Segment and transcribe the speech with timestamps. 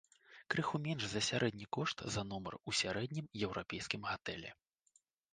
[0.51, 4.55] Крыху менш за сярэдні кошт за нумар у сярэднім еўрапейскім гатэлі.